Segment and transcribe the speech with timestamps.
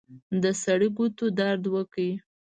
[0.43, 2.09] د سړي ګوتو درد وکړ.